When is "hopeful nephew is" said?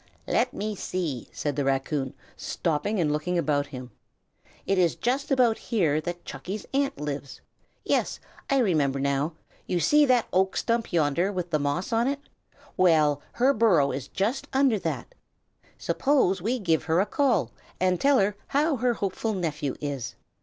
18.95-20.15